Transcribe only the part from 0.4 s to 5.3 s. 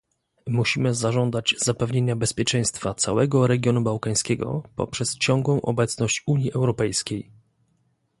Musimy zażądać zapewnienia bezpieczeństwa całego regionu bałkańskiego poprzez